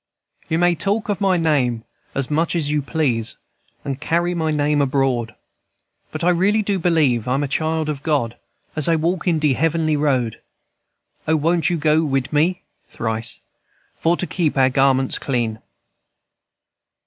[0.49, 1.83] "You may talk of my name
[2.15, 3.37] as much as you please,
[3.85, 5.35] And carry my name abroad,
[6.11, 8.35] But I really do believe I'm a child of God
[8.75, 10.41] As I walk in de heavenly road.
[11.27, 12.63] O, won't you go wid me?
[12.89, 13.41] (Thrice.)
[13.95, 15.59] For to keep our garments clean.